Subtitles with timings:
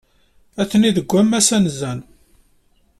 [0.61, 1.99] Atni deg wammas anezzan.